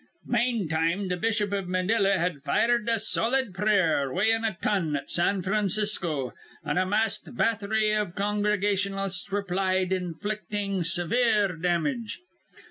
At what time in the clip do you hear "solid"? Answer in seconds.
2.97-3.53